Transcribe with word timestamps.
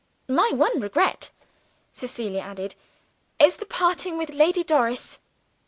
"My 0.27 0.49
one 0.51 0.79
regret," 0.79 1.29
Cecilia 1.93 2.39
added, 2.39 2.73
"is 3.39 3.57
the 3.57 3.67
parting 3.67 4.17
with 4.17 4.31
Lady 4.31 4.63
Doris. 4.63 5.19